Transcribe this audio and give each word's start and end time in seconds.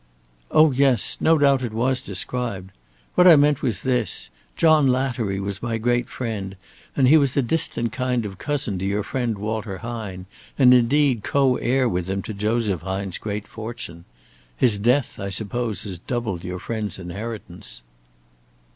'""Oh, 0.51 0.71
yes. 0.71 1.17
No 1.19 1.37
doubt 1.37 1.61
it 1.61 1.73
was 1.73 2.01
described. 2.01 2.71
What 3.13 3.27
I 3.27 3.35
meant 3.35 3.61
was 3.61 3.83
this. 3.83 4.31
John 4.55 4.87
Lattery 4.87 5.39
was 5.39 5.61
my 5.61 5.77
great 5.77 6.09
friend, 6.09 6.55
and 6.95 7.07
he 7.07 7.17
was 7.19 7.37
a 7.37 7.43
distant 7.43 7.91
kind 7.91 8.25
of 8.25 8.39
cousin 8.39 8.79
to 8.79 8.85
your 8.85 9.03
friend 9.03 9.37
Walter 9.37 9.77
Hine, 9.77 10.25
and 10.57 10.73
indeed 10.73 11.21
co 11.21 11.57
heir 11.57 11.87
with 11.87 12.09
him 12.09 12.23
to 12.23 12.33
Joseph 12.33 12.81
Hine's 12.81 13.19
great 13.19 13.47
fortune. 13.47 14.05
His 14.57 14.79
death, 14.79 15.19
I 15.19 15.29
suppose, 15.29 15.83
has 15.83 15.99
doubled 15.99 16.43
your 16.43 16.57
friend's 16.57 16.97
inheritance." 16.97 17.83